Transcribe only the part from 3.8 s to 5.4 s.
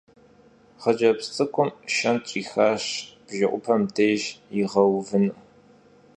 dêjj yiğeuvınu.